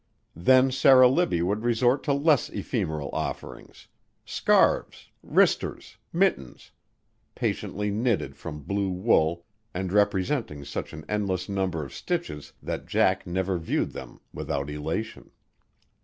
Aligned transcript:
Then 0.35 0.71
Sarah 0.71 1.07
Libbie 1.07 1.43
would 1.43 1.63
resort 1.63 2.01
to 2.05 2.13
less 2.13 2.49
ephemeral 2.49 3.11
offerings, 3.13 3.87
scarves, 4.25 5.11
wristers, 5.21 5.97
mittens, 6.11 6.71
patiently 7.35 7.91
knitted 7.91 8.35
from 8.35 8.63
blue 8.63 8.89
wool 8.89 9.45
and 9.75 9.93
representing 9.93 10.65
such 10.65 10.91
an 10.93 11.05
endless 11.07 11.47
number 11.47 11.85
of 11.85 11.93
stitches 11.93 12.51
that 12.63 12.87
Jack 12.87 13.27
never 13.27 13.59
viewed 13.59 13.91
them 13.91 14.19
without 14.33 14.71
elation. 14.71 15.29